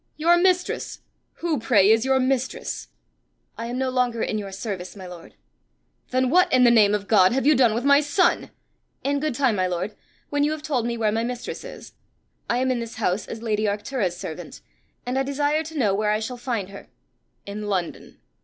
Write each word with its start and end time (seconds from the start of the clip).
"Your 0.17 0.35
mistress! 0.35 1.01
Who, 1.43 1.59
pray, 1.59 1.91
is 1.91 2.05
your 2.05 2.19
mistress!" 2.19 2.87
"I 3.55 3.67
am 3.67 3.77
no 3.77 3.91
longer 3.91 4.23
in 4.23 4.39
your 4.39 4.51
service, 4.51 4.95
my 4.95 5.05
lord." 5.05 5.35
"Then 6.09 6.31
what, 6.31 6.51
in 6.51 6.63
the 6.63 6.71
name 6.71 6.95
of 6.95 7.07
God, 7.07 7.33
have 7.33 7.45
you 7.45 7.53
done 7.55 7.75
with 7.75 7.83
my 7.85 7.99
son?" 8.01 8.49
"In 9.03 9.19
good 9.19 9.35
time, 9.35 9.55
my 9.55 9.67
lord, 9.67 9.93
when 10.31 10.43
you 10.43 10.53
have 10.53 10.63
told 10.63 10.87
me 10.87 10.97
where 10.97 11.11
my 11.11 11.23
mistress 11.23 11.63
is! 11.63 11.93
I 12.49 12.57
am 12.57 12.71
in 12.71 12.79
this 12.79 12.95
house 12.95 13.27
as 13.27 13.43
lady 13.43 13.65
Arctura's 13.65 14.17
servant; 14.17 14.61
and 15.05 15.19
I 15.19 15.21
desire 15.21 15.61
to 15.65 15.77
know 15.77 15.93
where 15.93 16.09
I 16.09 16.19
shall 16.19 16.35
find 16.37 16.69
her." 16.69 16.87
"In 17.45 17.67
London." 17.67 18.17